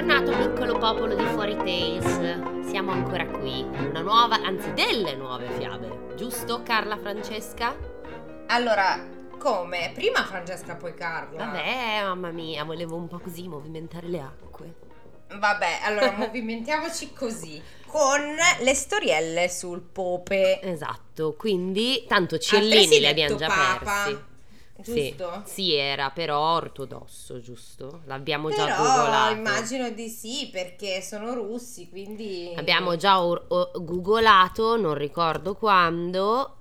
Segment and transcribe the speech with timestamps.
[0.00, 2.66] Bentornato piccolo popolo di Fuori Tales.
[2.70, 6.14] Siamo ancora qui con una nuova, anzi delle nuove fiabe.
[6.16, 7.76] Giusto Carla Francesca?
[8.46, 8.98] Allora,
[9.36, 9.90] come?
[9.92, 11.44] Prima Francesca, poi Carla.
[11.44, 14.74] Vabbè, mamma mia, volevo un po' così movimentare le acque.
[15.34, 17.62] Vabbè, allora movimentiamoci così.
[17.84, 20.62] Con le storielle sul pope.
[20.62, 24.24] Esatto, quindi tanto ciellini li abbiamo già papa, persi.
[24.82, 25.42] Giusto?
[25.44, 28.02] Sì, sì, era però ortodosso, giusto?
[28.06, 29.34] L'abbiamo già Però googolato.
[29.34, 32.52] immagino di sì, perché sono russi, quindi...
[32.56, 36.56] Abbiamo già or- o- googolato, non ricordo quando,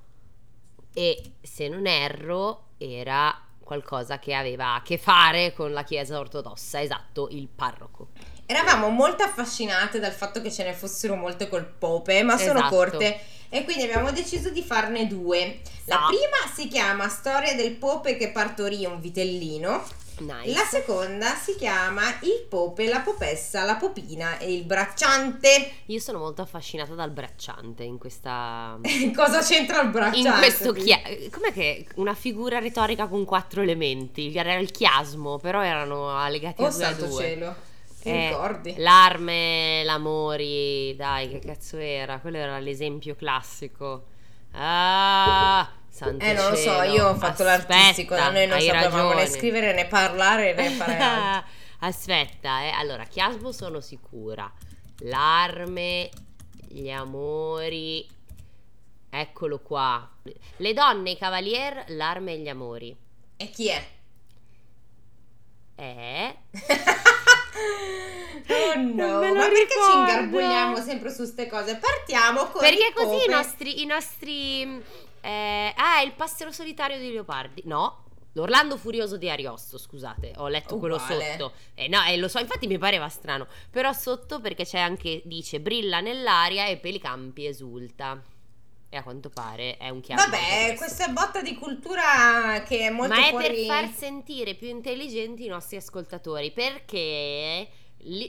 [0.93, 6.81] e se non erro era qualcosa che aveva a che fare con la Chiesa ortodossa,
[6.81, 8.07] esatto, il parroco.
[8.47, 12.75] Eravamo molto affascinate dal fatto che ce ne fossero molte col pope, ma sono Esatto.
[12.75, 13.19] corte.
[13.49, 15.59] E quindi abbiamo deciso di farne due.
[15.85, 16.05] La Sa.
[16.07, 19.83] prima si chiama Storia del pope che partorì un vitellino.
[20.19, 20.51] Nice.
[20.51, 25.71] La seconda si chiama Il pope, la popessa, la popina e il bracciante.
[25.85, 28.77] Io sono molto affascinata dal bracciante in questa...
[29.15, 30.27] Cosa c'entra il bracciante?
[30.27, 34.35] In questo chia- com'è che una figura retorica con quattro elementi?
[34.35, 37.23] Era il chiasmo, però erano legati Oh a due a due.
[37.23, 37.55] cielo.
[38.03, 38.75] Eh, ricordi?
[38.77, 42.19] L'arme, l'amori, dai, che cazzo era?
[42.19, 44.05] Quello era l'esempio classico.
[44.51, 49.15] Ah, santo Eh, non lo so, io ho fatto Aspetta, l'artistico, noi non sapevamo né
[49.15, 49.27] ragione.
[49.27, 51.49] scrivere né parlare né fare altro.
[51.79, 52.69] Aspetta, eh.
[52.71, 54.51] Allora, chiasmo sono sicura.
[54.99, 56.09] L'arme,
[56.67, 58.07] gli amori.
[59.09, 60.09] Eccolo qua.
[60.57, 62.95] Le donne, i cavalier, l'arme e gli amori.
[63.37, 63.87] E chi è?
[65.79, 66.35] Eh?
[68.49, 69.99] oh no, ma perché ci ricordo.
[69.99, 71.77] ingarbugliamo sempre su ste cose?
[71.77, 74.83] Partiamo con Perché così i nostri, i nostri
[75.21, 77.63] eh, ah, il passero solitario di Leopardi.
[77.65, 78.03] No,
[78.33, 81.31] l'Orlando Furioso di Ariosto, scusate, ho letto quello Uguale.
[81.31, 81.53] sotto.
[81.75, 83.47] Eh, no, eh, lo so, infatti mi pareva strano.
[83.69, 88.21] Però sotto perché c'è anche, dice, brilla nell'aria e per i campi esulta.
[88.91, 90.23] E a quanto pare è un chiaro.
[90.23, 93.47] Vabbè, questa botta di cultura che è molto Ma è fuori...
[93.47, 97.67] per far sentire più intelligenti i nostri ascoltatori, perché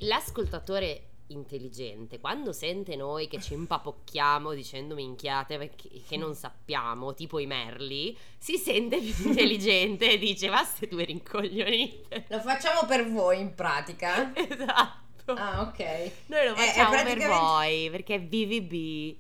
[0.01, 5.71] l'ascoltatore intelligente, quando sente noi che ci impapocchiamo dicendo minchiate
[6.07, 11.05] che non sappiamo, tipo i merli, si sente più intelligente e dice ma ste due
[11.05, 12.25] rincoglionite.
[12.29, 14.33] Lo facciamo per voi in pratica?
[14.37, 14.99] Esatto.
[15.35, 15.79] Ah, ok.
[16.27, 19.17] Noi lo È- è facciamo per praticamente- voi, perché è VVB.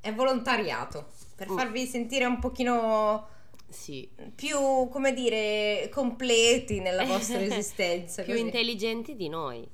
[0.00, 1.08] È volontariato.
[1.36, 1.56] Per Mm.
[1.56, 3.28] farvi sentire un pochino
[3.68, 4.08] Sì.
[4.34, 4.58] più,
[4.90, 8.22] come dire, completi nella vostra esistenza.
[8.22, 8.44] più così.
[8.44, 9.66] intelligenti di noi,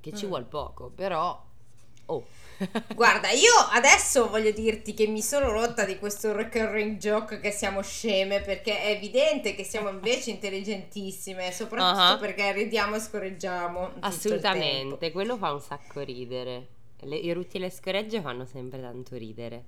[0.00, 0.28] che ci Mm.
[0.28, 1.42] vuol poco, però...
[2.06, 2.22] Oh.
[2.94, 7.80] Guarda, io adesso voglio dirti che mi sono rotta di questo recurring joke che siamo
[7.82, 12.18] sceme perché è evidente che siamo invece intelligentissime, soprattutto Ah.
[12.18, 13.92] perché ridiamo e scorreggiamo.
[14.00, 16.68] Assolutamente, quello fa un sacco ridere.
[17.00, 19.64] Le, I rutti e le scoregge fanno sempre tanto ridere.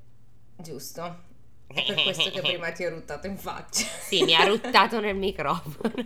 [0.57, 1.25] Giusto.
[1.67, 3.85] È per questo che prima ti ho ruttato in faccia.
[4.07, 5.93] Sì, mi ha ruttato nel microfono.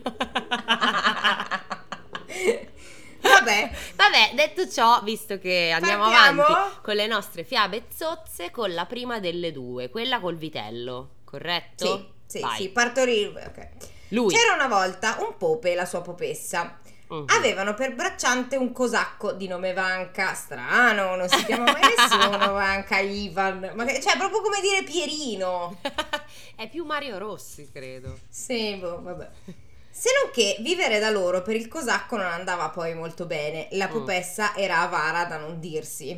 [3.22, 6.42] Vabbè, Vabbè, detto ciò, visto che andiamo Partiamo?
[6.42, 12.12] avanti con le nostre fiabe zozze, con la prima delle due, quella col vitello, corretto?
[12.26, 12.56] sì, sì, Vai.
[12.56, 13.44] sì, partorire.
[13.46, 13.68] ok.
[14.08, 14.34] Lui.
[14.34, 16.78] C'era una volta un pope e la sua popessa.
[17.10, 17.24] Mhm.
[17.28, 22.98] Avevano per bracciante un cosacco di nome Vanca, strano, non si chiama mai nessuno Vanca
[23.00, 25.80] Ivan, ma che- cioè proprio come dire Pierino.
[26.54, 28.16] È più Mario Rossi, credo.
[28.28, 29.28] Sì, boh, vabbè.
[29.90, 33.88] Se non che vivere da loro per il cosacco non andava poi molto bene, la
[33.88, 33.92] Mm.
[33.92, 36.16] popessa era avara da non dirsi.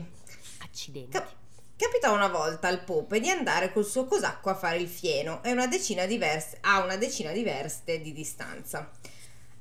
[0.63, 1.11] Accidenti.
[1.11, 1.33] Cap-
[1.75, 5.67] capitò una volta al pope di andare col suo cosacco a fare il fieno una
[5.67, 8.91] decina di vers- a una decina di verste di distanza.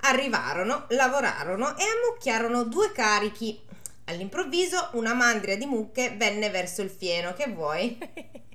[0.01, 3.59] Arrivarono, lavorarono e ammucchiarono due carichi.
[4.05, 7.33] All'improvviso una mandria di mucche venne verso il fieno.
[7.33, 7.97] Che vuoi?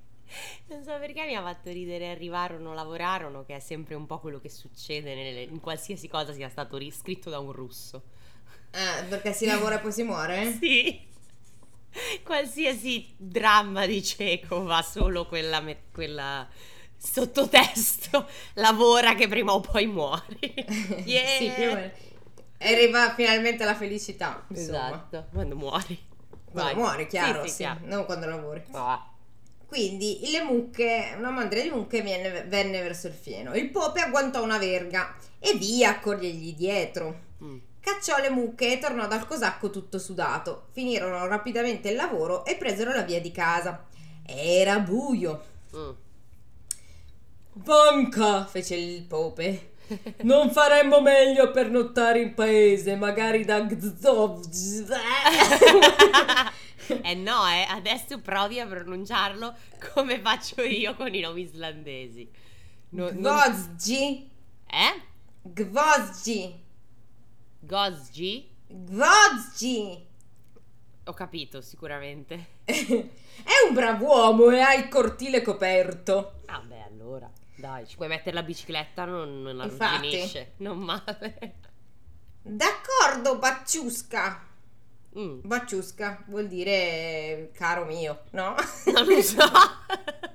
[0.69, 4.41] Non so perché mi ha fatto ridere, arrivarono, lavorarono, che è sempre un po' quello
[4.41, 8.03] che succede nelle- in qualsiasi cosa sia stato riscritto da un russo.
[8.73, 10.53] Eh, perché si lavora e poi si muore?
[10.61, 11.01] Sì.
[12.23, 16.47] Qualsiasi dramma di Cieco va solo quella, quella
[16.97, 18.27] sottotesto.
[18.55, 20.55] Lavora che prima o poi muori.
[21.05, 21.27] Yeah.
[21.39, 21.91] sì, più o meno.
[22.59, 24.45] Arriva finalmente la felicità.
[24.49, 24.87] Insomma.
[24.89, 25.99] Esatto, quando muori.
[26.51, 26.75] Quando Vai.
[26.75, 27.81] muori, chiaro, Sì, sì, sì, chiaro.
[27.85, 28.65] non quando lavori.
[28.73, 29.11] Ah.
[29.67, 33.55] Quindi le mucche, una mandria di mucche viene- venne verso il fieno.
[33.55, 37.21] Il pope agguantò una verga e via a corrergli dietro.
[37.43, 37.59] Mm.
[37.81, 40.69] Cacciò le mucche e tornò dal cosacco tutto sudato.
[40.73, 43.85] Finirono rapidamente il lavoro e presero la via di casa.
[44.25, 45.43] Era buio.
[45.77, 45.91] Mm.
[47.59, 49.73] Vanca, fece il pope.
[50.23, 53.67] Non faremmo meglio per nottare in paese, magari da
[57.03, 59.55] eh no, eh, adesso provi a pronunciarlo
[59.93, 62.29] come faccio io con i nomi islandesi.
[62.91, 64.31] No, Gvozgi.
[64.67, 65.03] Eh?
[65.43, 66.65] Gvozgi.
[67.61, 68.49] Gozgi?
[68.69, 70.07] Gvozgi.
[71.05, 72.47] Ho capito, sicuramente.
[72.65, 76.41] È un bravo uomo e ha il cortile coperto.
[76.47, 77.31] Ah beh, allora.
[77.57, 80.53] Dai, ci puoi mettere la bicicletta, non, non arrugginisce.
[80.59, 81.55] Non male.
[82.43, 84.45] D'accordo, Bacciusca.
[85.19, 85.41] Mm.
[85.43, 88.55] Bacciusca vuol dire caro mio, no?
[88.93, 89.39] Non lo so.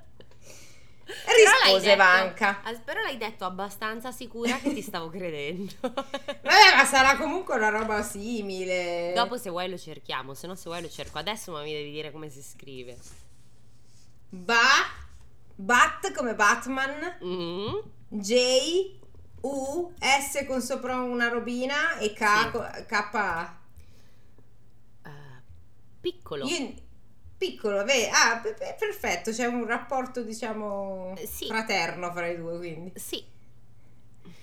[1.05, 2.61] Rispose detto, Vanca.
[2.83, 5.73] Però l'hai detto abbastanza sicura che ti stavo credendo.
[5.81, 9.13] Vabbè, ma sarà comunque una roba simile.
[9.13, 11.91] Dopo se vuoi lo cerchiamo, se no se vuoi lo cerco adesso, ma mi devi
[11.91, 12.97] dire come si scrive.
[14.29, 15.09] Ba
[15.61, 17.17] Bat come Batman.
[17.23, 17.75] Mm.
[18.07, 18.99] J
[19.41, 22.85] U S con sopra una robina e K sì.
[22.85, 23.09] K
[25.03, 25.09] uh,
[26.01, 26.45] piccolo.
[26.45, 26.73] Io,
[27.37, 28.09] piccolo, vedi?
[28.11, 31.45] Ah, p- p- perfetto, c'è un rapporto, diciamo, eh, sì.
[31.45, 32.91] fraterno fra i due, quindi.
[32.95, 33.23] Sì.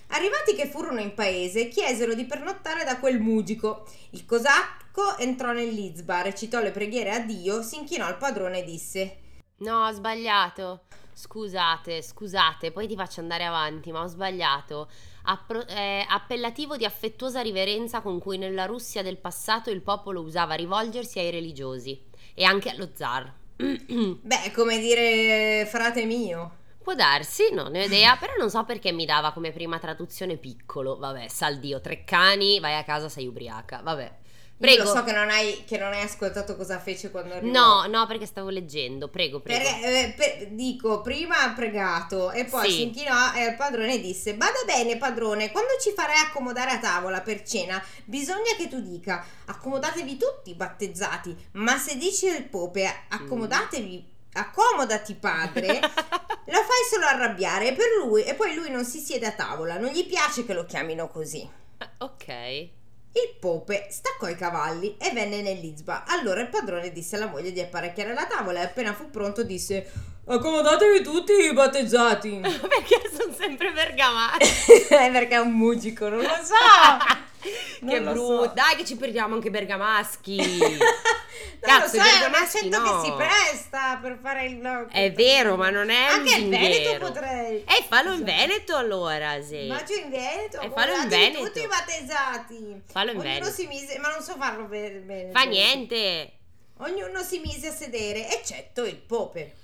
[0.07, 3.87] Arrivati che furono in paese, chiesero di pernottare da quel mugico.
[4.11, 9.17] Il cosacco entrò nell'Izba, recitò le preghiere a Dio, si inchinò al padrone e disse:
[9.57, 10.85] No, ho sbagliato.
[11.19, 14.89] Scusate, scusate, poi ti faccio andare avanti, ma ho sbagliato.
[15.23, 20.53] Appro- eh, appellativo di affettuosa riverenza con cui nella Russia del passato il popolo usava
[20.53, 22.01] rivolgersi ai religiosi
[22.33, 23.33] e anche allo zar.
[23.57, 26.55] Beh, come dire frate mio.
[26.81, 30.37] Può darsi, non ne ho idea, però non so perché mi dava come prima traduzione
[30.37, 30.97] piccolo.
[30.97, 33.81] Vabbè, saldio, tre cani, vai a casa, sei ubriaca.
[33.83, 34.18] Vabbè.
[34.59, 34.83] Prego.
[34.83, 37.49] Io lo so che non, hai, che non hai ascoltato cosa fece quando arrivò.
[37.49, 39.07] No, no, perché stavo leggendo.
[39.07, 39.63] Prego, prego.
[39.63, 42.75] Perché, eh, per, dico, prima ha pregato e poi sì.
[42.75, 47.21] si inchinò e al padrone disse: Bada bene, padrone, quando ci farai accomodare a tavola
[47.21, 51.33] per cena, bisogna che tu dica: accomodatevi tutti battezzati.
[51.53, 54.05] Ma se dici al pope, accomodatevi.
[54.05, 54.17] Mm.
[54.31, 59.31] Accomodati padre, lo fai solo arrabbiare per lui e poi lui non si siede a
[59.31, 61.49] tavola, non gli piace che lo chiamino così.
[61.97, 62.77] Ok.
[63.11, 66.05] Il pope staccò i cavalli e venne nell'Izba.
[66.05, 69.89] Allora il padrone disse alla moglie di apparecchiare la tavola e appena fu pronto disse
[70.25, 72.39] Accomodatevi tutti i battezzati.
[72.43, 74.85] perché sono sempre bergamaschi?
[75.11, 76.53] perché è un musico, non lo so.
[77.39, 78.43] che brutto.
[78.43, 78.51] So.
[78.53, 80.37] Dai che ci perdiamo anche bergamaschi.
[81.59, 83.01] Cazzo, lo so, è un accento no.
[83.01, 87.63] che si presta per fare il È vero, ma non è Anche in Veneto potrei.
[87.63, 89.67] E eh, fallo in Veneto allora, sì.
[89.67, 90.61] Ma giù in Veneto.
[90.61, 91.45] E fallo in Veneto.
[91.45, 92.81] Tutti i battezzati.
[92.85, 93.51] Fallo in Ognuno Veneto.
[93.51, 95.31] si mise, ma non so farlo bene.
[95.31, 96.33] Fa niente.
[96.77, 99.55] Ognuno si mise a sedere, eccetto il pope.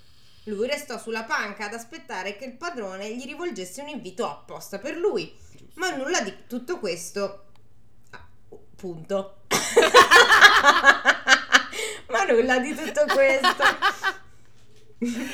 [0.46, 4.96] Lui restò sulla panca ad aspettare che il padrone gli rivolgesse un invito apposta per
[4.98, 5.34] lui.
[5.76, 7.45] Ma nulla di tutto questo.
[8.86, 9.48] Punto.
[12.08, 13.64] Ma nulla di tutto questo.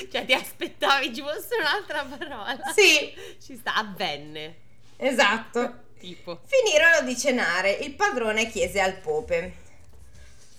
[0.09, 2.57] cioè, ti aspettavi ci fosse un'altra parola?
[2.73, 3.13] Sì.
[3.41, 4.55] Ci sta, avvenne.
[4.95, 5.79] Esatto.
[5.99, 6.39] Tipo.
[6.45, 7.71] Finirono di cenare.
[7.71, 9.55] Il padrone chiese al pope.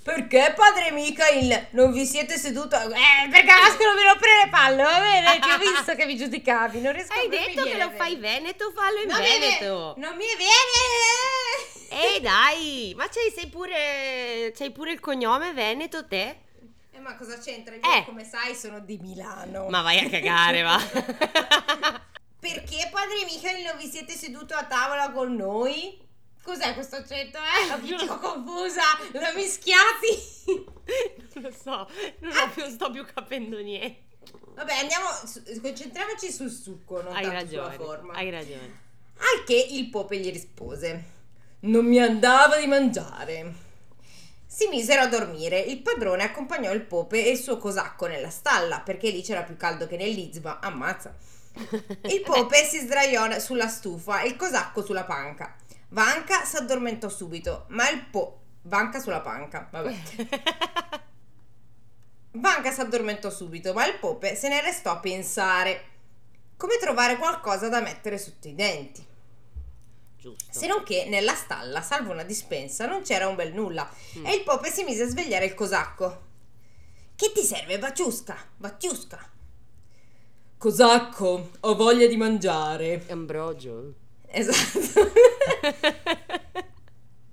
[0.02, 2.76] Perché padre Michael non vi siete seduto?
[2.76, 5.38] Eh, perché Asco non mi rompere le palle, va bene?
[5.38, 8.72] Ti ho visto che mi giudicavi, non riesco Hai a detto che lo fai Veneto,
[8.72, 9.94] fallo in non Veneto.
[9.96, 12.16] Mi, non mi viene!
[12.16, 16.36] Eh dai, ma c'hai, sei pure, c'hai pure il cognome Veneto te?
[16.90, 17.76] Eh, ma cosa c'entra?
[17.76, 18.04] Io, eh.
[18.04, 19.68] come sai, sono di Milano.
[19.68, 20.80] Ma vai a cagare, va.
[22.40, 25.96] Perché padre Michael non vi siete seduto a tavola con noi?
[26.42, 27.78] Cos'è questo accento, eh?
[27.80, 28.82] Più sono confusa,
[29.12, 30.70] la mischiati.
[31.34, 32.48] Non lo so, non, ah.
[32.48, 34.10] più, sto più capendo niente.
[34.54, 35.06] Vabbè, andiamo,
[35.62, 38.12] concentriamoci sul succo, non hai tanto ragione, sulla forma.
[38.14, 38.80] Hai ragione.
[39.16, 41.04] Al che il pope gli rispose,
[41.60, 43.54] non mi andava di mangiare.
[44.44, 45.60] Si misero a dormire.
[45.60, 49.56] Il padrone accompagnò il pope e il suo cosacco nella stalla, perché lì c'era più
[49.56, 50.60] caldo che nell'Izba.
[50.60, 51.14] Ammazza.
[51.54, 55.54] Il pope si sdraiò sulla stufa e il cosacco sulla panca.
[55.92, 58.38] Vanca si addormentò subito, ma il po...
[58.62, 59.94] Vanca sulla panca, vabbè.
[62.32, 65.84] Vanca si addormentò subito, ma il pope se ne restò a pensare.
[66.56, 69.04] Come trovare qualcosa da mettere sotto i denti.
[70.16, 70.46] Giusto.
[70.50, 73.86] Se non che nella stalla, salvo una dispensa, non c'era un bel nulla
[74.18, 74.24] mm.
[74.24, 76.30] e il pope si mise a svegliare il cosacco.
[77.14, 78.36] Che ti serve, Baciusca?
[78.56, 79.30] Baciusca.
[80.56, 83.04] Cosacco, ho voglia di mangiare.
[83.08, 84.01] Ambrogio.
[84.32, 85.12] Esatto.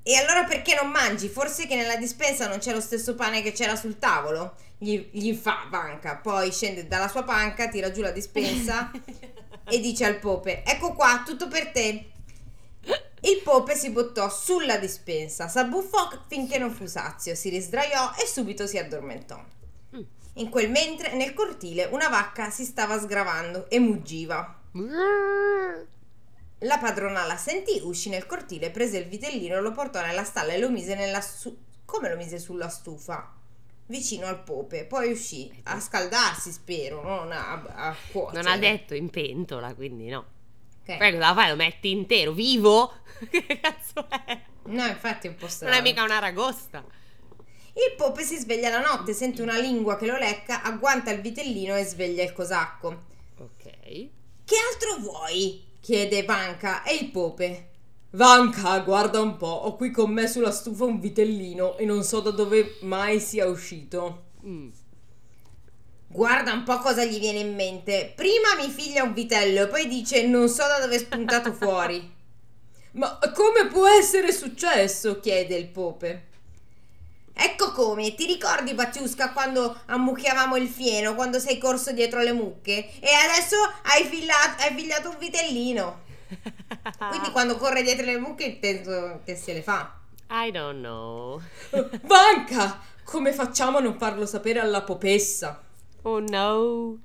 [0.04, 1.30] e allora perché non mangi?
[1.30, 4.56] Forse che nella dispensa non c'è lo stesso pane che c'era sul tavolo?
[4.78, 8.92] Gli, gli fa panca, poi scende dalla sua panca, tira giù la dispensa
[9.70, 12.12] e dice al pope: Ecco qua, tutto per te.
[13.22, 18.66] Il Pope si buttò sulla dispensa, s'abbuffò finché non fu sazio, si risdraiò e subito
[18.66, 19.38] si addormentò.
[19.96, 20.02] Mm.
[20.36, 24.62] In quel mentre, nel cortile, una vacca si stava sgravando e muggiva.
[26.60, 30.60] La padrona la sentì, uscì nel cortile, prese il vitellino, lo portò nella stalla e
[30.60, 33.34] lo mise nella su- come lo mise sulla stufa?
[33.86, 38.44] Vicino al pope, poi uscì a scaldarsi, spero, non a, a cuocere.
[38.44, 40.26] Non ha detto in pentola, quindi no.
[40.84, 40.98] Ok.
[40.98, 41.50] Poi cosa fai?
[41.50, 42.94] Lo metti intero, vivo?
[43.32, 44.40] che cazzo è?
[44.66, 45.74] No, infatti è un po' strano.
[45.74, 46.84] Non è mica una ragosta.
[47.74, 51.76] Il pope si sveglia la notte, sente una lingua che lo lecca, agguanta il vitellino
[51.76, 53.06] e sveglia il cosacco.
[53.38, 53.64] Ok.
[53.64, 55.66] Che altro vuoi?
[55.90, 57.70] Chiede Vanca e il pope.
[58.12, 62.20] Vanca, guarda un po', ho qui con me sulla stufa un vitellino e non so
[62.20, 64.26] da dove mai sia uscito.
[64.46, 64.70] Mm.
[66.06, 68.14] Guarda un po' cosa gli viene in mente.
[68.16, 72.18] Prima mi figlia un vitello e poi dice non so da dove è spuntato fuori.
[72.94, 75.20] Ma come può essere successo?
[75.20, 76.28] chiede il pope.
[77.42, 83.00] Ecco come, ti ricordi Batiusca quando ammucchiavamo il fieno, quando sei corso dietro le mucche?
[83.00, 86.02] E adesso hai, figlia- hai figliato un vitellino.
[87.10, 89.98] Quindi quando corre dietro le mucche intendo che se le fa.
[90.32, 91.42] I don't know.
[92.04, 92.82] Vanca!
[93.04, 95.64] Come facciamo a non farlo sapere alla popessa?
[96.04, 96.98] Oh no.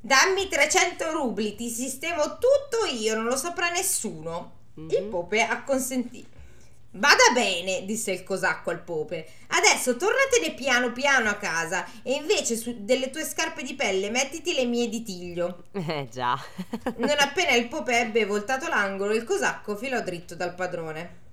[0.00, 4.52] Dammi 300 rubli, ti sistemo tutto io, non lo saprà nessuno.
[4.74, 5.08] Il Mhm.
[5.10, 6.26] pope acconsentì.
[6.96, 9.26] Vada bene, disse il cosacco al pope.
[9.48, 14.64] Adesso tornatene piano piano a casa e invece delle tue scarpe di pelle mettiti le
[14.64, 15.64] mie di tiglio.
[15.72, 16.38] Eh già.
[16.96, 21.24] Non appena il pope ebbe voltato l'angolo, il cosacco filò dritto dal padrone.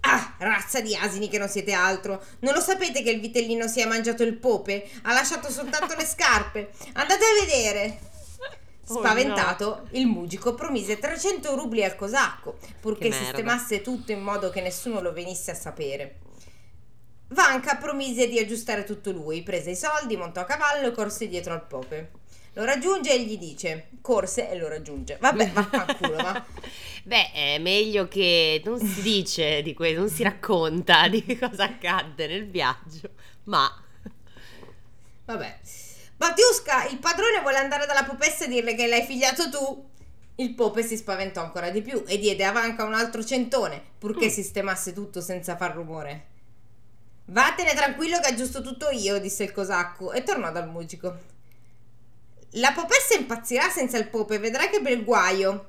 [0.00, 2.22] Ah, razza di asini che non siete altro!
[2.40, 4.88] Non lo sapete che il vitellino si è mangiato il pope?
[5.02, 6.70] Ha lasciato soltanto le scarpe!
[6.92, 7.98] Andate a vedere!
[8.88, 14.60] Oh, Spaventato, il mugico promise 300 rubli al cosacco, purché sistemasse tutto in modo che
[14.60, 16.20] nessuno lo venisse a sapere.
[17.28, 21.52] Vanca promise di aggiustare tutto lui, prese i soldi, montò a cavallo e corse dietro
[21.52, 22.10] al pope.
[22.54, 25.18] Lo raggiunge e gli dice, corse e lo raggiunge.
[25.20, 26.44] Vabbè, vaffanculo, va.
[27.04, 32.26] Beh, è meglio che non si dice di questo, non si racconta di cosa accadde
[32.26, 33.10] nel viaggio,
[33.44, 33.70] ma
[35.28, 35.58] Vabbè.
[36.18, 39.88] Batiusca, il padrone vuole andare dalla popessa e dirle che l'hai figliato tu.
[40.34, 44.26] Il pope si spaventò ancora di più e diede a Vanca un altro centone, purché
[44.26, 44.30] Mm.
[44.30, 46.26] sistemasse tutto senza far rumore.
[47.26, 51.16] Vattene tranquillo che aggiusto tutto io, disse il cosacco e tornò dal musico.
[52.52, 55.66] La popessa impazzirà senza il pope, vedrai che bel guaio.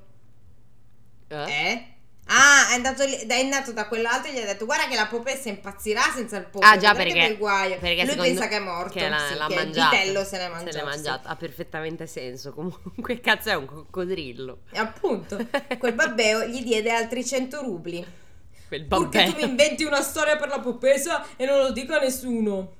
[1.27, 1.51] eh?
[1.51, 1.87] Eh?
[2.31, 5.07] Ah, è andato, lì- è andato da quell'altro e gli ha detto guarda che la
[5.07, 6.63] popessa impazzirà senza il pope.
[6.63, 7.79] Ah già perché, guaio.
[7.79, 9.95] perché Lui pensa che è morto, che l'ha, sì, l'ha che mangiato.
[9.95, 10.71] il vitello se l'è mangiato.
[10.71, 12.53] Se l'è mangiato, ha perfettamente senso.
[12.53, 14.59] Comunque, cazzo è un coccodrillo.
[14.75, 15.37] Appunto,
[15.79, 18.05] quel babbeo gli diede altri 100 rubli.
[18.67, 19.43] Quel Purché tu babbè.
[19.43, 22.73] mi inventi una storia per la popesa e non lo dica a nessuno.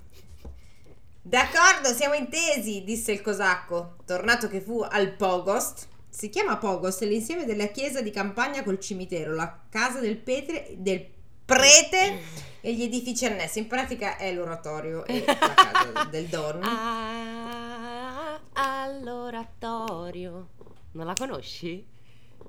[1.21, 3.95] D'accordo, siamo intesi, disse il cosacco.
[4.05, 5.87] Tornato che fu al Pogost.
[6.19, 10.67] Si chiama Pogost, è l'insieme della chiesa di campagna col cimitero, la casa del, petre,
[10.75, 11.05] del
[11.45, 12.19] prete
[12.59, 13.59] e gli edifici annessi.
[13.59, 16.59] In pratica è l'oratorio e la casa del Don.
[16.61, 20.49] Ah, all'oratorio.
[20.91, 21.87] Non la conosci?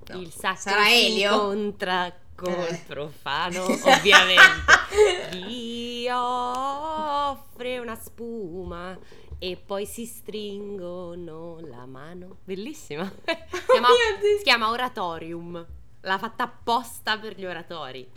[0.08, 0.18] No.
[0.18, 1.30] Il sacro Sarà Elio?
[1.32, 2.82] incontra col Eh.
[2.88, 5.36] profano, ovviamente.
[5.46, 8.98] Gli offre una spuma
[9.42, 12.36] e poi si stringono la mano.
[12.44, 13.10] Bellissima.
[13.24, 13.24] Si
[13.72, 13.88] chiama,
[14.36, 15.66] si chiama Oratorium.
[16.02, 18.08] L'ha fatta apposta per gli oratori.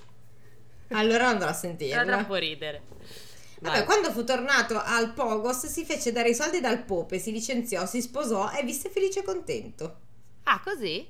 [0.90, 2.04] Allora andrò a Fa sentirla.
[2.06, 2.84] troppo ridere.
[3.62, 3.86] Vabbè, Vai.
[3.86, 8.02] quando fu tornato al Pogos si fece dare i soldi dal Pope, si licenziò, si
[8.02, 9.98] sposò e visse felice e contento.
[10.44, 11.08] Ah, così?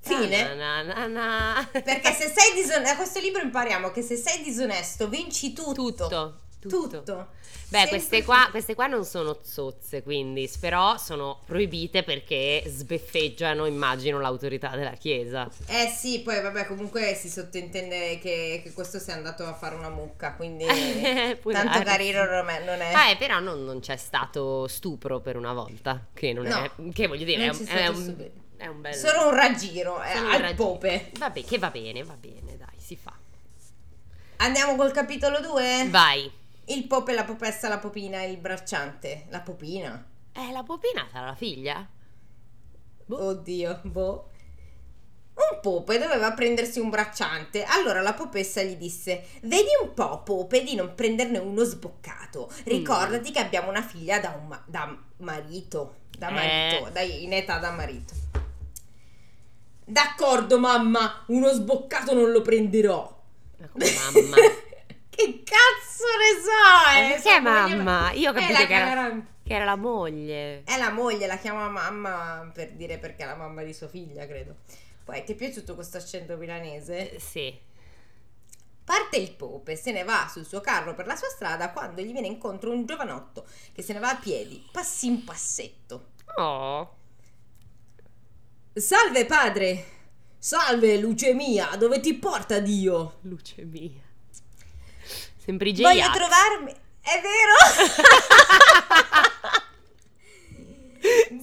[0.00, 0.54] Fine.
[0.54, 1.68] Na, na, na, na.
[1.72, 5.72] Perché se sei disonesto, da questo libro impariamo che se sei disonesto vinci tutto.
[5.74, 6.88] tutto, tutto.
[6.88, 7.28] Tutto.
[7.68, 14.20] Beh, queste qua, queste qua non sono zozze, quindi, però sono proibite perché sbeffeggiano, immagino,
[14.20, 15.48] l'autorità della Chiesa.
[15.66, 19.90] Eh sì, poi vabbè, comunque si sottintende che, che questo sia andato a fare una
[19.90, 20.64] mucca, quindi
[21.50, 22.92] tanto carino non è.
[22.92, 23.10] È.
[23.10, 26.70] Eh, però non, non c'è stato stupro per una volta, che non No, è...
[26.92, 28.94] Che voglio dire, è un, è, un, è un bel...
[28.94, 31.10] Solo un raggiro eh, solo un al raggi- Pope.
[31.18, 33.12] Vabbè, che va bene, va bene, dai, si fa.
[34.36, 35.88] Andiamo col capitolo 2?
[35.90, 36.30] Vai.
[36.66, 39.26] Il Pope, la popessa, la popina e il bracciante.
[39.28, 40.04] La popina?
[40.32, 41.86] Eh, la popina sarà la figlia?
[43.06, 43.24] Boh.
[43.24, 44.30] Oddio, boh.
[45.36, 50.62] Un pope doveva prendersi un bracciante, allora la popessa gli disse: Vedi un po', pope,
[50.64, 52.50] di non prenderne uno sboccato.
[52.64, 55.96] Ricordati che abbiamo una figlia da, un ma- da marito.
[56.18, 56.32] Da Eh.
[56.32, 58.14] marito, da- in età da marito.
[59.84, 63.22] D'accordo, mamma, uno sboccato non lo prenderò.
[63.58, 64.36] Ma come mamma?
[65.10, 65.65] che cazzo
[66.96, 67.02] so?
[67.02, 68.10] Ma eh, perché mamma?
[68.12, 69.10] Io ho Eh, capito che era,
[69.42, 70.62] che era la moglie.
[70.64, 74.26] È la moglie, la chiama mamma per dire perché è la mamma di sua figlia,
[74.26, 74.56] credo.
[75.04, 77.14] Poi ti è piaciuto questo accento milanese?
[77.14, 77.64] Eh, Sì.
[78.84, 82.12] Parte il Pope, se ne va sul suo carro per la sua strada quando gli
[82.12, 86.10] viene incontro un giovanotto che se ne va a piedi, passin passetto.
[86.36, 86.96] Oh.
[88.74, 89.84] Salve padre!
[90.38, 93.18] Salve luce mia, dove ti porta Dio?
[93.22, 94.02] Luce mia.
[95.36, 95.82] Sembri J.
[95.82, 96.74] Voglio trovarmi.
[97.06, 97.54] È vero?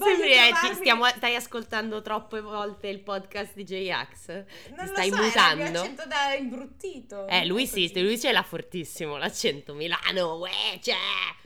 [0.03, 4.27] Sembri, trovarmi- stiamo, stai ascoltando troppe volte il podcast di J-Ax?
[4.27, 5.63] Non Ti lo stai so, mutando?
[5.69, 7.27] mio accento da imbruttito.
[7.27, 7.87] Eh, lui Così.
[7.87, 10.97] sì, lui ce l'ha fortissimo, l'accento Milano, uè, c'è!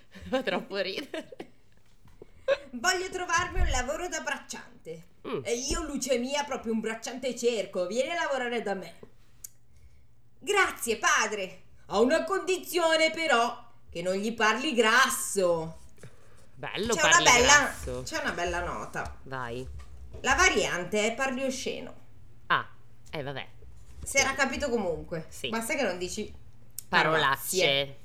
[0.29, 1.35] Fa troppo ridere.
[2.71, 5.09] Voglio trovarmi un lavoro da bracciante.
[5.27, 5.41] Mm.
[5.43, 7.85] E io, luce mia, proprio un bracciante cerco.
[7.85, 8.95] Vieni a lavorare da me.
[10.39, 11.61] Grazie, padre.
[11.89, 15.79] Ho una condizione, però, che non gli parli grasso.
[16.55, 18.01] Bello C'è una, bella, grasso.
[18.03, 19.17] c'è una bella nota.
[19.23, 19.67] Vai.
[20.21, 21.93] La variante è parli osceno.
[22.47, 22.67] Ah,
[23.11, 23.47] eh vabbè,
[24.03, 25.27] Si era capito comunque.
[25.29, 25.49] Sì.
[25.49, 26.33] Basta che non dici
[26.89, 27.97] parolacce.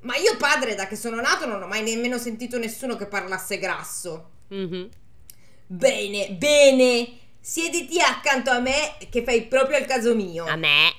[0.00, 3.58] Ma io, padre, da che sono nato, non ho mai nemmeno sentito nessuno che parlasse
[3.58, 4.30] grasso.
[4.48, 4.88] Mhm.
[5.66, 7.18] Bene, bene.
[7.40, 10.46] Siediti accanto a me che fai proprio il caso mio.
[10.46, 10.92] A me,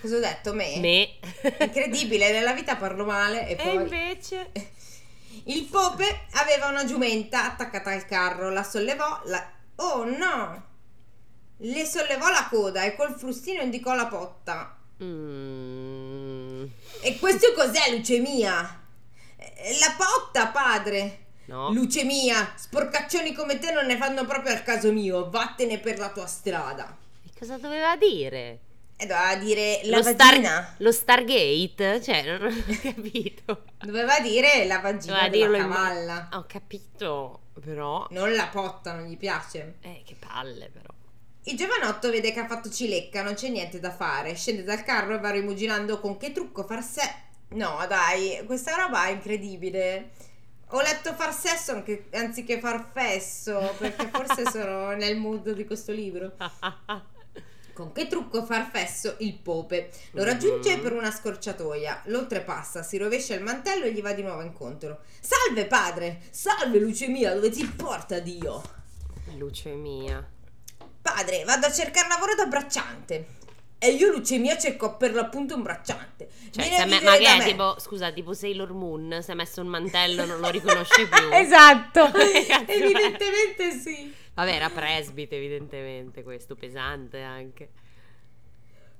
[0.00, 0.52] Cosa ho detto?
[0.52, 0.78] Me?
[0.80, 1.08] me.
[1.64, 3.74] Incredibile, nella vita parlo male e E poi...
[3.74, 4.50] invece...
[5.48, 9.52] Il Pope aveva una giumenta attaccata al carro, la sollevò, la...
[9.76, 10.64] Oh no!
[11.58, 14.76] Le sollevò la coda e col frustino indicò la potta.
[15.02, 16.64] Mm,
[17.02, 18.82] E questo cos'è, luce mia?
[19.36, 21.26] Eh, La potta, padre!
[21.46, 21.70] no.
[21.70, 26.10] Luce mia, sporcaccioni come te non ne fanno proprio al caso mio, vattene per la
[26.10, 26.96] tua strada.
[27.24, 28.58] E cosa doveva dire?
[28.98, 30.48] E doveva dire la lo, vagina.
[30.62, 32.02] Star- lo Stargate?
[32.02, 33.64] Cioè, non ho capito.
[33.80, 36.28] Doveva dire la vagina Doveva della dirlo in cavalla.
[36.32, 38.06] Ho capito, però...
[38.10, 39.74] Non la potta, non gli piace.
[39.82, 40.88] Eh, che palle però.
[41.48, 44.34] Il giovanotto vede che ha fatto cilecca, non c'è niente da fare.
[44.34, 47.02] Scende dal carro e va rimuginando con che trucco far sé.
[47.50, 50.10] No, dai, questa roba è incredibile.
[50.70, 55.92] Ho letto far sesso anche- anziché far fesso, perché forse sono nel mood di questo
[55.92, 56.32] libro.
[57.76, 59.90] Con che trucco far fesso il Pope?
[60.12, 60.82] Lo raggiunge Mhm.
[60.82, 65.00] per una scorciatoia, lo oltrepassa, si rovescia il mantello e gli va di nuovo incontro.
[65.20, 66.22] Salve padre!
[66.30, 68.62] Salve luce mia, dove ti porta Dio?
[69.36, 70.26] Luce mia.
[71.02, 73.26] Padre, vado a cercare lavoro da bracciante.
[73.78, 76.30] E io, luce mia, cerco per l'appunto un bracciante.
[76.50, 77.44] Cioè, Vieni se a me- ma che è me.
[77.44, 81.28] tipo, scusa, tipo Sailor Moon, si è messo un mantello, non lo riconosce più.
[81.30, 82.08] esatto,
[82.66, 84.14] evidentemente sì.
[84.36, 87.70] Vabbè, era presbite, evidentemente, questo, pesante anche.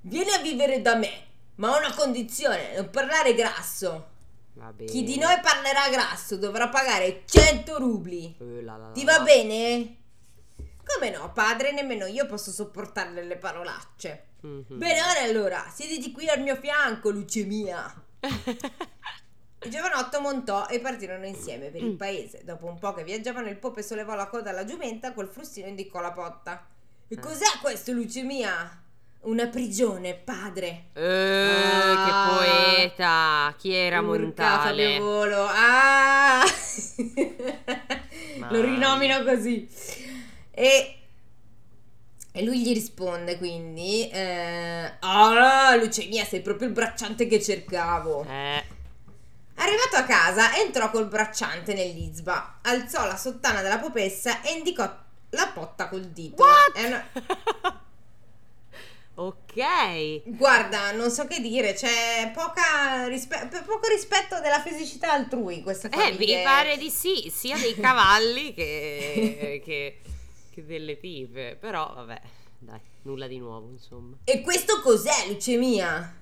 [0.01, 1.11] Vieni a vivere da me,
[1.55, 4.15] ma ho una condizione, non parlare grasso.
[4.87, 8.35] Chi di noi parlerà grasso dovrà pagare 100 rubli.
[8.39, 9.97] Eh, la, la, la, Ti va bene?
[10.83, 14.23] Come no, padre, nemmeno io posso sopportare le parolacce.
[14.41, 14.63] Mhm.
[14.69, 17.93] Bene, ora allora, siediti qui al mio fianco, luce mia.
[19.67, 21.95] Il giovanotto montò e partirono insieme per il Mm.
[21.97, 22.39] paese.
[22.45, 25.99] Dopo un po' che viaggiavano, il pope sollevò la coda alla giumenta, col frustino indicò
[25.99, 26.65] la potta.
[27.05, 27.19] E Eh.
[27.19, 28.81] cos'è questo, luce mia?
[29.23, 30.85] Una prigione, padre.
[30.93, 32.05] Eh, Ah.
[32.05, 33.55] che poeta!
[33.57, 34.99] Chi era Urca, Fabio Montale?
[34.99, 35.45] Volo.
[35.49, 36.43] Ah!
[38.49, 39.67] Lo rinomino così.
[40.51, 40.95] E,
[42.31, 48.25] e lui gli risponde quindi: eh, Ah, luce mia, sei proprio il bracciante che cercavo.
[48.29, 48.63] Eh,
[49.59, 54.83] Arrivato a casa, entrò col bracciante nell'izba, alzò la sottana della popessa e indicò
[55.31, 56.43] la potta col dito.
[56.73, 57.05] È una-
[59.15, 60.21] ok.
[60.25, 65.87] Guarda, non so che dire, c'è poca rispe- poco rispetto della fisicità altrui in questa
[65.89, 66.37] Eh, famiglia.
[66.37, 70.01] mi pare di sì, sia dei cavalli che, che,
[70.51, 71.57] che delle tipe.
[71.59, 72.21] Però, vabbè,
[72.59, 74.17] dai, nulla di nuovo, insomma.
[74.23, 76.13] E questo cos'è, luce mia?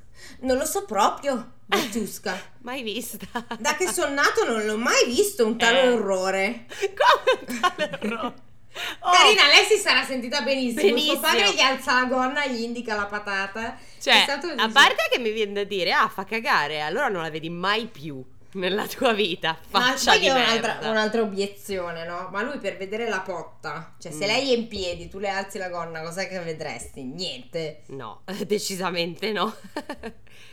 [0.42, 2.40] Non lo so proprio, Battusca.
[2.64, 3.18] Mai vista.
[3.60, 5.90] Da che sono nato non l'ho mai visto un tale Eh.
[5.90, 6.66] orrore.
[6.96, 8.34] Come un tale errore?
[9.00, 10.82] Oh, Carina, lei si sarà sentita benissimo.
[10.82, 11.14] Benissimo.
[11.14, 13.78] Suo padre gli alza la gonna, gli indica la patata.
[14.02, 14.26] Cioè,
[14.58, 17.86] a parte che mi viene da dire, ah, fa cagare, allora non la vedi mai
[17.86, 18.22] più
[18.56, 19.58] nella tua vita.
[19.72, 22.28] Ma Faccia poi di un'altra, un'altra obiezione, no?
[22.32, 24.28] Ma lui per vedere la potta, cioè se Mm.
[24.28, 27.04] lei è in piedi, tu le alzi la gonna, cos'è che vedresti?
[27.04, 27.84] Niente.
[27.88, 29.56] No, decisamente no.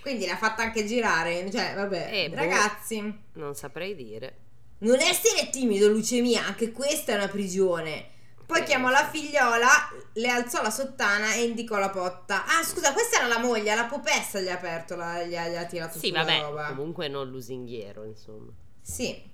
[0.00, 1.50] Quindi l'ha fatta anche girare.
[1.50, 2.36] Cioè, vabbè, Eh, boh.
[2.36, 4.36] ragazzi, non saprei dire.
[4.78, 8.06] non essere timido, luce mia, anche questa è una prigione.
[8.52, 9.66] Poi chiamò la figliola,
[10.12, 12.44] le alzò la sottana e indicò la potta.
[12.44, 15.56] Ah, scusa, questa era la moglie, la popessa gli ha aperto, la, gli, ha, gli
[15.56, 16.66] ha tirato Sì, su la vabbè, roba.
[16.68, 18.52] comunque non lusinghiero, insomma.
[18.82, 19.30] Sì.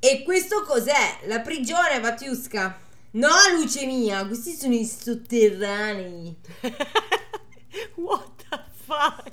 [0.00, 1.18] E questo cos'è?
[1.26, 2.76] La prigione, Batiusca?
[3.12, 6.36] No, luce mia, questi sono i sotterranei.
[7.94, 9.32] What the fuck?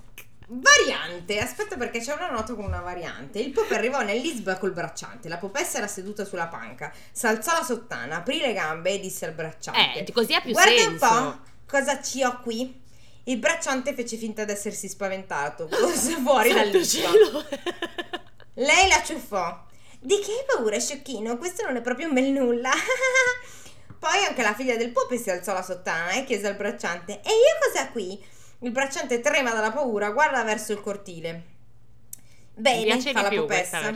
[0.53, 3.39] Variante, aspetta perché c'è una nota con una variante.
[3.39, 8.17] Il Pope arrivò nell'Isba col bracciante, la popessa era seduta sulla panca, s'alzò la sottana,
[8.17, 10.91] aprì le gambe e disse al bracciante: Eh, così ha più Guarda senso.
[10.91, 12.81] un po' cosa ci ho qui.
[13.25, 17.09] Il bracciante fece finta di essersi spaventato, corse fuori dall'Isba.
[18.55, 19.65] Lei la ciuffò.
[20.01, 21.37] Di che hai paura, sciocchino?
[21.37, 22.71] Questo non è proprio un bel nulla.
[23.99, 27.29] Poi anche la figlia del Pope si alzò la sottana e chiese al bracciante: E
[27.29, 28.21] io cosa qui?
[28.63, 31.31] Il bracciante trema dalla paura, guarda verso il cortile.
[32.53, 33.91] Mi Bene, piace fa di la popessa.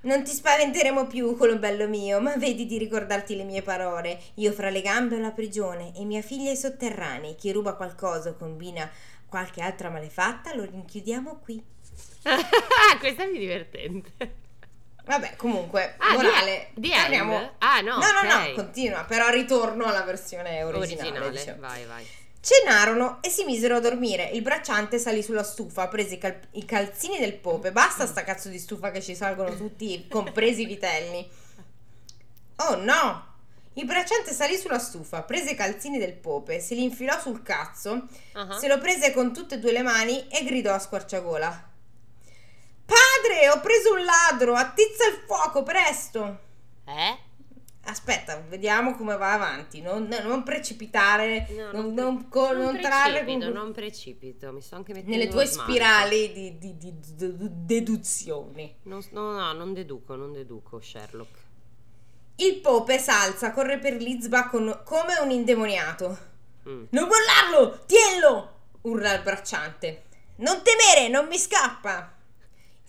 [0.00, 4.18] Non ti spaventeremo più, colombello mio, ma vedi di ricordarti le mie parole.
[4.34, 7.36] Io fra le gambe ho la prigione e mia figlia ai sotterranei.
[7.36, 8.90] Chi ruba qualcosa o combina
[9.28, 11.62] qualche altra malefatta lo rinchiudiamo qui.
[12.98, 14.40] questa è divertente.
[15.04, 16.70] Vabbè, comunque, Ah, morale.
[16.74, 17.52] the- the torniamo-?
[17.58, 18.48] Ah, no, No, no, ok.
[18.48, 21.08] no, continua, però ritorno alla versione originale.
[21.10, 21.60] Originale, diciamo.
[21.60, 22.06] vai, vai.
[22.44, 24.24] Cenarono e si misero a dormire.
[24.32, 27.70] Il bracciante salì sulla stufa, prese i, cal- i calzini del pope.
[27.70, 31.30] Basta sta cazzo di stufa che ci salgono tutti, compresi i vitelli.
[32.56, 33.30] Oh no!
[33.74, 38.06] Il bracciante salì sulla stufa, prese i calzini del pope, se li infilò sul cazzo,
[38.32, 38.58] Ah.
[38.58, 41.70] se lo prese con tutte e due le mani e gridò a squarciagola.
[42.84, 46.38] Padre, ho preso un ladro, attizza il fuoco, presto!
[46.86, 47.18] Eh?
[47.84, 49.80] Aspetta, vediamo come va avanti.
[49.80, 54.92] Non, non precipitare, No, non, non- non non trarre precipito, non precipito, mi sto anche
[54.92, 58.76] mettendo nelle tue spirali di, di- di- di- deduzioni.
[58.84, 61.38] No, no, non deduco, non deduco, Sherlock.
[62.36, 66.16] Il pope s'alza, corre per l'Izba con- come un indemoniato.
[66.68, 66.84] Mm.
[66.90, 67.80] Non mollarlo!
[67.86, 68.50] Tienlo!
[68.82, 70.04] urla il bracciante.
[70.36, 72.11] Non temere, non mi scappa!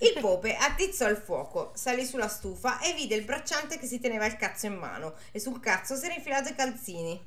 [0.08, 4.26] Il pope attizzò il fuoco, salì sulla stufa e vide il bracciante che si teneva
[4.26, 7.26] il cazzo in mano e sul cazzo si era infilato i calzini.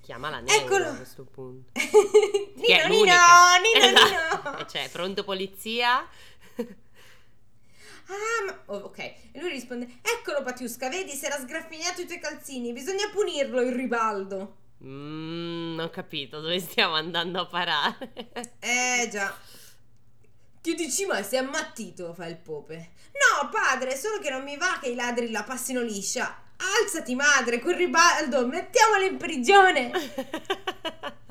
[0.00, 0.88] Chiamala Neuro Eccolo.
[0.88, 1.70] a questo punto.
[1.80, 3.14] Nino, Nino.
[3.62, 4.50] Nino, Esatto.
[4.50, 4.66] Nino.
[4.68, 6.06] Cioè, pronto polizia?
[8.06, 8.62] Ah, ma...
[8.66, 8.98] oh, ok.
[8.98, 13.72] E lui risponde, eccolo Patiusca, vedi, si era sgraffignato i tuoi calzini, bisogna punirlo il
[13.72, 14.56] ribaldo.
[14.84, 18.12] Mmm, ho capito dove stiamo andando a parare.
[18.60, 19.34] Eh già.
[20.64, 22.92] Che dici mai, sei ammattito, fa il pope.
[23.12, 26.34] No, padre, solo che non mi va che i ladri la passino liscia.
[26.80, 29.90] Alzati, madre, quel ribaldo, mettiamolo in prigione.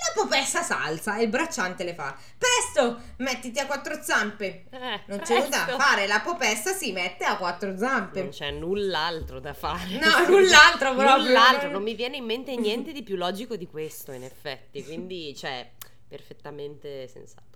[0.00, 2.16] La popessa s'alza e il bracciante le fa.
[2.36, 4.64] Presto, mettiti a quattro zampe.
[4.70, 8.22] Eh, Non c'è nulla da fare, la popessa si mette a quattro zampe.
[8.22, 9.98] Non c'è null'altro da fare.
[10.00, 11.16] No, null'altro proprio.
[11.26, 14.82] Null'altro, non mi viene in mente niente di più logico di questo, in effetti.
[14.82, 15.70] Quindi, cioè,
[16.08, 17.49] perfettamente sensato.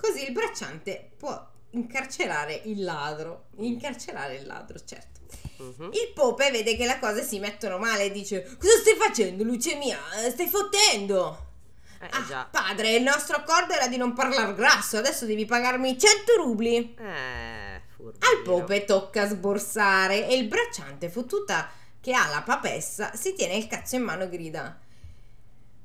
[0.00, 3.46] Così il bracciante può incarcerare il ladro.
[3.58, 5.20] Incarcerare il ladro, certo.
[5.58, 5.90] Mhm.
[5.92, 9.74] Il pope vede che le cose si mettono male e dice: Cosa stai facendo, luce
[9.76, 9.98] mia?
[10.30, 11.48] Stai fottendo.
[12.00, 12.48] Eh, Ah, già.
[12.50, 14.96] padre, il nostro accordo era di non parlare grasso.
[14.96, 16.94] Adesso devi pagarmi 100 rubli.
[16.98, 18.18] Eh, furbo.
[18.26, 23.66] Al pope tocca sborsare e il bracciante fottuta che ha la papessa si tiene il
[23.66, 24.80] cazzo in mano e grida.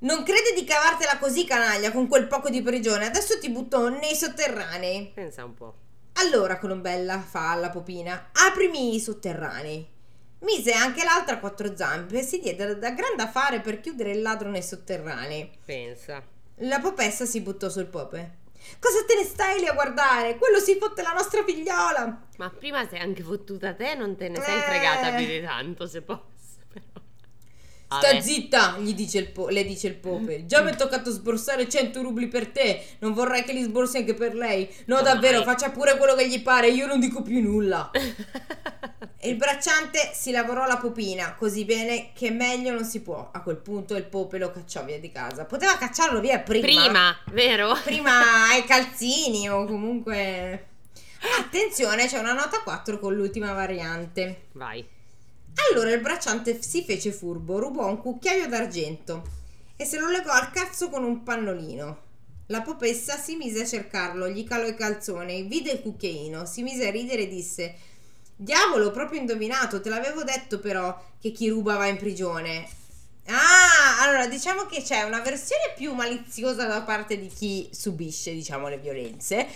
[0.06, 3.08] Non credi di cavartela così, canaglia, con quel poco di prigione.
[3.08, 5.12] Adesso ti butto nei sotterranei.
[5.12, 5.74] Pensa un po'.
[6.14, 9.94] Allora, Colombella, fa alla popina, aprimi i sotterranei.
[10.42, 14.22] Mise anche l'altra a quattro zampe e si diede da grande affare per chiudere il
[14.22, 15.50] ladro nei sotterranei.
[15.66, 16.22] Pensa.
[16.58, 18.44] La popessa si buttò sul pope.
[18.80, 20.38] Cosa te ne stai lì a guardare?
[20.38, 22.28] Quello si fotte la nostra figliola.
[22.38, 24.62] Ma prima sei anche fottuta te, non te ne sei Eh.
[24.62, 26.34] fregata più di tanto, se posso.
[27.98, 30.46] Sta zitta, gli dice il po- le dice il pope.
[30.46, 32.84] Già mi è toccato sborsare 100 rubli per te.
[33.00, 34.68] Non vorrei che li sborsi anche per lei.
[34.86, 36.70] No, Ma davvero, faccia pure quello che gli pare.
[36.70, 37.92] Io non dico più nulla.
[39.26, 43.32] E il bracciante si lavorò la popina così bene che meglio non si può.
[43.34, 45.46] A quel punto il pope lo cacciò via di casa.
[45.46, 46.64] Poteva cacciarlo via prima.
[46.64, 47.76] Prima, vero?
[47.84, 50.68] Prima ai calzini o comunque.
[51.40, 54.44] Attenzione, c'è una nota 4 con l'ultima variante.
[54.52, 54.86] Vai.
[55.70, 59.24] Allora il bracciante si fece furbo, rubò un cucchiaio d'argento
[59.78, 62.04] e se lo legò al cazzo con un pannolino.
[62.48, 66.88] La popessa si mise a cercarlo, gli calò i calzoni, vide il cucchiaino, si mise
[66.88, 67.76] a ridere e disse:
[68.36, 72.68] Diavolo, proprio indovinato, te l'avevo detto però che chi ruba va in prigione.
[73.28, 78.68] Ah, allora diciamo che c'è una versione più maliziosa da parte di chi subisce, diciamo,
[78.68, 79.48] le violenze.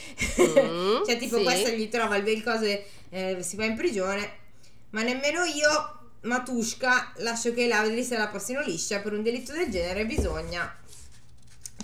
[0.41, 1.43] Mm, cioè, tipo, sì.
[1.43, 4.27] questo gli trova il bel cose, eh, si va in prigione,
[4.91, 8.99] ma nemmeno io Matushka, lascio che i ladri se la passino liscia.
[8.99, 10.75] Per un delitto del genere bisogna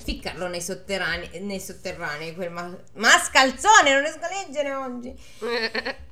[0.03, 1.39] ficcarlo nei sotterranei.
[1.41, 5.15] Nei sotterranei quel ma- mascalzone, non riesco a leggere oggi.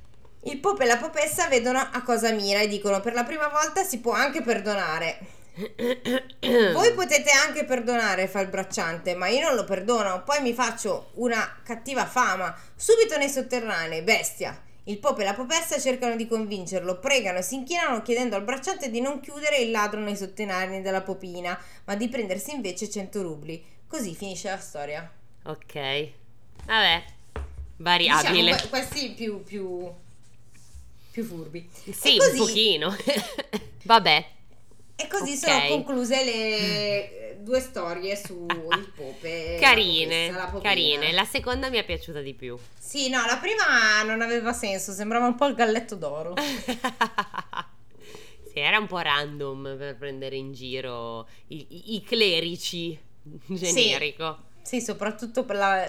[0.46, 3.82] Il Pope e la Popessa vedono a cosa mira e dicono: Per la prima volta
[3.82, 5.18] si può anche perdonare.
[6.72, 10.22] Voi potete anche perdonare, fa il bracciante, ma io non lo perdono.
[10.22, 12.54] Poi mi faccio una cattiva fama.
[12.74, 14.63] Subito nei sotterranei, bestia.
[14.86, 18.90] Il Pope e la Popessa cercano di convincerlo, pregano e si inchinano chiedendo al bracciante
[18.90, 23.64] di non chiudere il ladro nei sotterranei della Popina, ma di prendersi invece 100 rubli.
[23.86, 25.10] Così finisce la storia.
[25.44, 26.08] ok.
[26.66, 27.04] Vabbè.
[27.76, 28.52] Variabile.
[28.52, 29.90] Diciamo, que- questi più, più,
[31.10, 31.68] più furbi.
[31.90, 32.94] sì, un pochino.
[33.84, 34.26] Vabbè.
[34.96, 35.38] E così Ok.
[35.38, 39.56] sono concluse le eh, due storie su il Pope.
[39.56, 40.60] e la Carine, la Popina.
[40.62, 41.12] carine.
[41.12, 42.56] La seconda mi è piaciuta di più.
[42.78, 46.34] Sì, no, la prima non aveva senso, sembrava un po' il galletto d'oro.
[48.52, 52.96] sì, era un po' random per prendere in giro i, i- i clerici
[53.46, 54.38] generico.
[54.62, 55.86] Sì, soprattutto per la,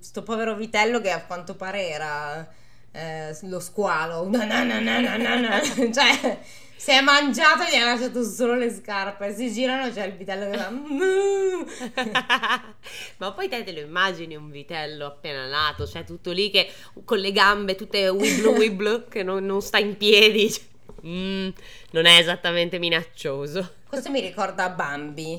[0.00, 2.48] sto povero vitello che a quanto pare era
[2.92, 4.28] eh, lo squalo.
[4.28, 5.92] No, no, no, no, no, no, no.
[5.92, 6.38] cioè,
[6.84, 9.34] si è mangiato e gli ha lasciato solo le scarpe.
[9.34, 10.68] Si girano, c'è il vitello che fa...
[10.68, 11.64] "Mu".
[13.16, 16.70] Ma poi te te lo immagini un vitello appena nato, cioè tutto lì che
[17.06, 20.52] con le gambe tutte wibble wibble, che non, non sta in piedi.
[21.04, 21.50] Mm,
[21.90, 23.74] non è esattamente minaccioso.
[23.86, 25.34] Questo mi ricorda Bambi.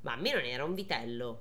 [0.00, 1.40] Me non era un vitello.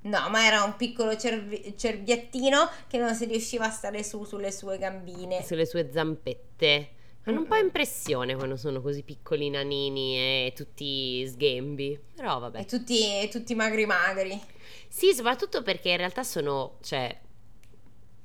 [0.00, 4.50] No, ma era un piccolo cervi- cerviettino che non si riusciva a stare su sulle
[4.50, 5.44] sue gambine.
[5.44, 6.95] Sulle sue zampette.
[7.26, 11.98] Fanno un po' impressione quando sono così piccoli nanini e tutti sghembi.
[12.14, 12.60] Però vabbè.
[12.60, 14.40] E tutti, e tutti magri magri.
[14.86, 17.18] Sì, soprattutto perché in realtà sono, cioè,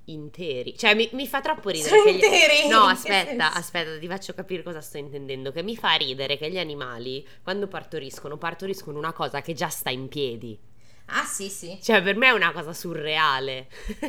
[0.06, 0.78] interi.
[0.78, 1.90] Cioè, mi, mi fa troppo ridere.
[1.90, 2.68] Sono che gli- interi?
[2.68, 5.52] No, aspetta, aspetta, ti faccio capire cosa sto intendendo.
[5.52, 9.90] Che mi fa ridere che gli animali, quando partoriscono, partoriscono una cosa che già sta
[9.90, 10.60] in piedi.
[11.14, 11.78] Ah, sì, sì.
[11.84, 13.68] Cioè, per me è una cosa surreale.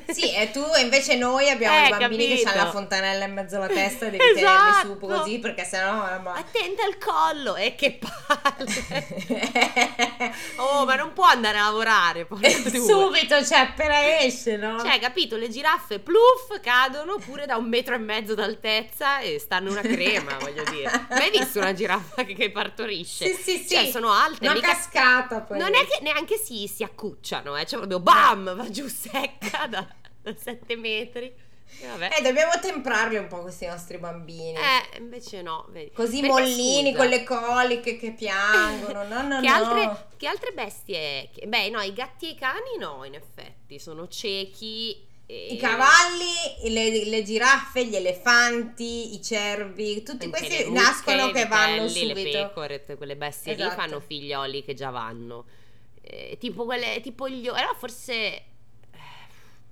[0.08, 2.48] Sì, e tu invece noi abbiamo Eh, i bambini che capito.
[2.50, 4.38] hanno la fontanella in mezzo alla testa e devi Esatto.
[4.72, 6.34] tenerli su così perché sennò ma...
[6.34, 9.50] Attenta al collo, e che palle.
[10.58, 12.50] oh, ma non può andare a lavorare, due.
[12.50, 14.78] Subito, cioè appena esce, no?
[14.80, 19.70] Cioè, capito, le giraffe pluff cadono pure da un metro e mezzo d'altezza e stanno
[19.70, 21.06] una crema, voglio dire.
[21.10, 23.34] Mai visto una giraffa che, che partorisce?
[23.34, 23.74] sì, sì, sì.
[23.74, 25.58] Cioè, sono alte, Una mica- cascata poi.
[25.58, 27.66] Non è che neanche si, si accucciano, eh.
[27.66, 29.86] Cioè, proprio bam, va giù secca da,
[30.20, 31.50] da 7 metri.
[31.80, 32.10] E.
[32.18, 34.54] Eh, dobbiamo temprarli un po' questi nostri bambini.
[34.54, 35.90] Eh, invece no, vedi.
[35.92, 39.04] Così Perché, mollini scusa, con le coliche che piangono.
[39.04, 39.54] No, no, che, no.
[39.54, 41.30] altre, che altre bestie?
[41.46, 45.08] beh, no, i gatti e i cani no, in effetti, sono ciechi.
[45.24, 45.46] E...
[45.54, 51.46] I cavalli, le, le giraffe, gli elefanti, i cervi, tutti Anche questi le nascono che
[51.46, 52.30] vanno Le subito.
[52.30, 53.80] pecore, tutte quelle bestie lì Esatto.
[53.80, 55.46] fanno figlioli che già vanno.
[56.02, 58.12] Eh, tipo quelle, tipo gli orsi, allora forse...
[58.14, 58.44] eh,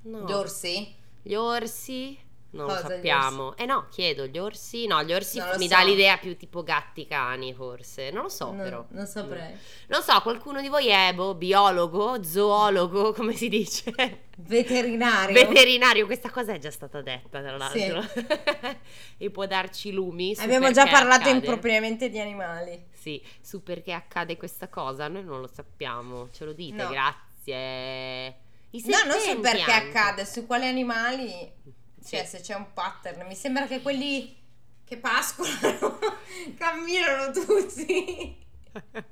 [0.02, 0.24] No.
[0.24, 0.94] Gli orsi?
[1.22, 2.18] Gli orsi?
[2.52, 3.56] Non lo Cosa, gli sappiamo.
[3.56, 4.86] Eh no, chiedo, gli orsi?
[4.88, 5.74] No, gli orsi lo mi so.
[5.76, 8.10] dà l'idea più tipo gatti cani, forse.
[8.10, 8.84] Non lo so, No, però.
[8.88, 9.54] Non saprei.
[9.86, 13.92] Non so, qualcuno di voi è boh, biologo, zoologo, come si dice?
[14.36, 15.32] Veterinario.
[15.32, 18.04] Veterinario, questa cosa è già stata detta, tra l'altro.
[19.16, 20.34] e può darci lumi.
[20.34, 21.36] su Abbiamo già parlato accade.
[21.36, 22.86] impropriamente di animali.
[22.92, 26.28] Sì, su perché accade questa cosa, noi non lo sappiamo.
[26.32, 26.88] Ce lo dite, No.
[26.88, 28.36] grazie.
[28.72, 29.88] I No, non so serpenti perché anche.
[29.88, 31.52] accade, su quali animali,
[32.00, 32.16] Sì.
[32.16, 33.26] cioè se c'è un pattern.
[33.26, 34.36] Mi sembra che quelli
[34.84, 35.98] che pascolano
[36.58, 38.36] camminano tutti.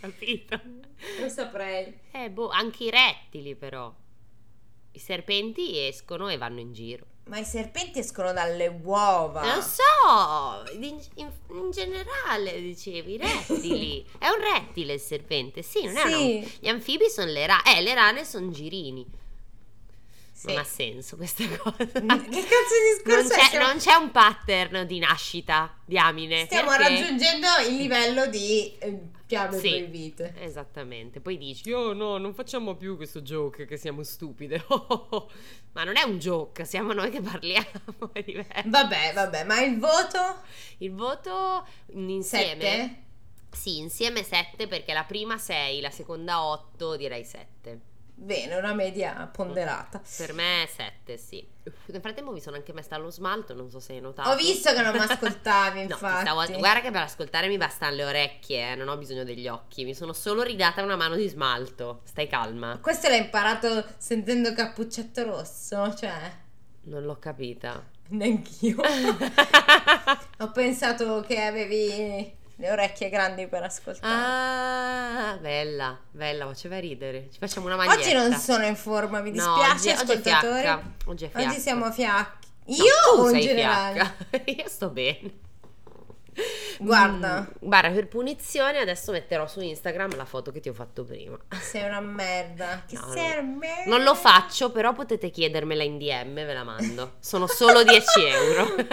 [0.00, 0.60] Capito?
[1.18, 1.98] Non saprei.
[2.12, 3.92] Eh, boh, anche i rettili però.
[4.92, 7.06] I serpenti escono e vanno in giro.
[7.26, 9.42] Ma i serpenti escono dalle uova.
[9.44, 14.04] Non so, in, in- in generale dicevi, rettili.
[14.18, 16.56] è un rettile il serpente, sì, non è una- Sì.
[16.60, 19.06] Gli anfibi sono le rane, eh, le rane sono girini.
[20.40, 20.46] Sì.
[20.46, 21.76] Non ha senso questa cosa.
[21.76, 22.24] Che cazzo di
[22.94, 23.34] discorso Non è?
[23.34, 26.46] c'è, Stiamo, non c'è un pattern di nascita, diamine.
[26.46, 29.68] stiamo perché- raggiungendo il livello di eh, fiabe Sì.
[29.68, 30.32] proibite.
[30.38, 34.64] Esattamente, poi dici, oh no, non facciamo più questo joke che siamo stupide.
[35.72, 37.68] Ma non è un joke, siamo noi che parliamo.
[38.64, 40.36] Vabbè, vabbè, ma il voto?
[40.78, 42.60] Il voto insieme...
[42.62, 43.02] Sette?
[43.52, 47.80] Sì, insieme 7 perché la prima 6, la seconda 8, direi 7.
[48.22, 50.02] Bene, una media ponderata.
[50.18, 51.42] Per me 7, sì.
[51.86, 54.28] Nel frattempo mi sono anche messa allo smalto, non so se hai notato.
[54.28, 56.20] Ho visto che non mi ascoltavi, No, ti infatti.
[56.26, 59.84] stavo- guarda che per ascoltare mi bastano le orecchie, eh, non ho bisogno degli occhi.
[59.84, 62.02] Mi sono solo ridata una mano di smalto.
[62.04, 62.78] Stai calma.
[62.82, 66.12] Questo l'hai imparato sentendo Cappuccetto Rosso, cioè...
[66.82, 67.82] Non l'ho capita.
[68.08, 68.76] Neanch'io.
[70.40, 74.14] Ho pensato che avevi le orecchie grandi per ascoltare.
[74.14, 77.28] Ah, bella, bella, faceva ridere.
[77.32, 77.98] Ci facciamo una maglietta.
[78.00, 80.60] oggi non sono in forma, mi No, dispiace, oggi, oggi è ascoltatori.
[80.60, 80.82] fiacca.
[81.06, 81.48] Oggi è fiacca.
[81.50, 82.48] Oggi siamo fiacchi.
[82.66, 84.14] No, Io tu o in generale?
[84.28, 84.42] fiacca.
[84.62, 85.30] Io sto bene.
[86.78, 87.40] Guarda.
[87.40, 91.38] Mm, guarda, per punizione adesso metterò su Instagram la foto che ti ho fatto prima.
[91.60, 92.84] Sei una merda.
[92.88, 93.90] Che No, sei una merda.
[93.90, 97.12] Non lo faccio, però potete chiedermela in DM, ve la mando.
[97.20, 98.62] Sono solo 10 euro.
[98.74, 98.88] What?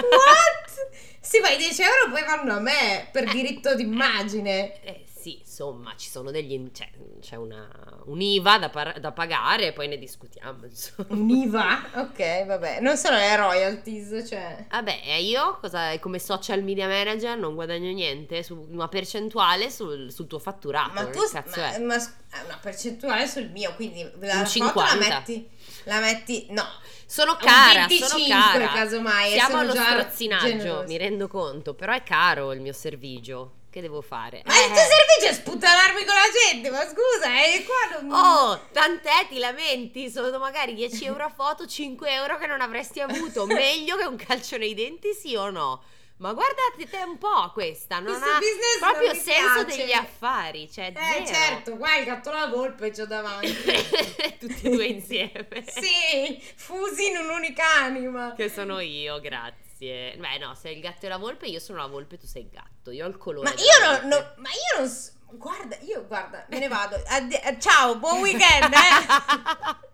[1.20, 4.82] Sì, ma i 10 euro poi vanno a me per diritto d'immagine.
[4.82, 6.52] Eh sì, insomma, ci sono degli...
[6.54, 7.68] in- Cioè, c'è una,
[8.06, 11.08] un'IVA da, par- da pagare e poi ne discutiamo, insomma.
[11.10, 11.86] Un'IVA?
[12.08, 12.80] Ok, vabbè.
[12.82, 14.66] Non sono le royalties, cioè.
[14.70, 20.12] Vabbè, e io cosa, come social media manager non guadagno niente, su una percentuale sul,
[20.12, 20.92] sul tuo fatturato.
[20.94, 21.80] Ma tu cazzo ma, è?
[21.80, 24.94] ma è una percentuale sul mio, quindi la Un foto 50.
[24.94, 25.50] la metti.
[25.86, 26.48] La metti.
[26.52, 26.64] No.
[27.06, 28.68] Sono cara, 25 sono cara.
[28.74, 30.88] casomai, Siamo allo strozzinaggio, generosi.
[30.88, 33.54] mi rendo conto, però è caro il mio servigio.
[33.78, 34.42] Che devo fare?
[34.44, 34.88] Ma il tuo Eh.
[34.90, 38.12] servizio è sputtanarmi con la gente, ma scusa, eh, qua non...
[38.12, 43.02] Oh, tant'è, ti lamenti, sono magari 10 euro a foto, 5 euro che non avresti
[43.02, 43.46] avuto.
[43.46, 45.84] Meglio che un calcio nei denti, sì o no?
[46.18, 49.78] Ma guardate te un po' questa, non Questo ha proprio non senso piace.
[49.78, 51.26] degli affari, cioè Eh, zero.
[51.28, 53.54] certo, qua il gatto la volpe c'ho davanti.
[54.40, 55.48] Tutti e due insieme.
[55.68, 58.34] sì, fusi in un'unica anima.
[58.36, 59.66] Che sono io, grazie.
[59.86, 62.50] Beh, no, sei il gatto e la volpe, io sono la volpe, tu sei il
[62.50, 62.92] gatto.
[62.92, 63.50] Io ho il colore.
[63.50, 66.96] Ma io non, no- ma io non guarda, io guarda, me ne vado.
[67.06, 69.86] Addi- eh, ciao, buon weekend, eh.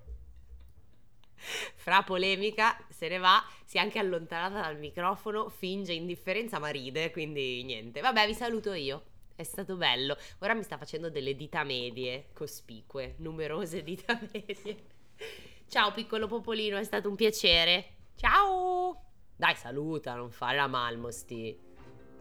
[1.75, 7.11] Fra polemica, se ne va, si è anche allontanata dal microfono, finge indifferenza ma ride,
[7.11, 7.99] quindi niente.
[7.99, 9.03] Vabbè, vi saluto io.
[9.35, 10.15] È stato bello.
[10.39, 14.85] Ora mi sta facendo delle dita medie cospicue, numerose dita medie.
[15.67, 17.95] Ciao piccolo popolino, è stato un piacere.
[18.15, 19.12] Ciao!
[19.35, 21.57] Dai, saluta, non fare la malmosti.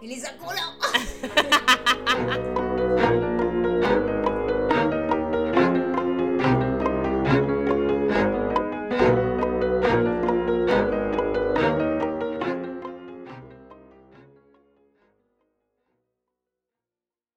[0.00, 0.78] Elisa culo.